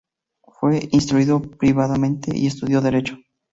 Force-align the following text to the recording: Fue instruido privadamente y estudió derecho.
Fue 0.59 0.89
instruido 0.93 1.39
privadamente 1.43 2.35
y 2.35 2.47
estudió 2.47 2.81
derecho. 2.81 3.19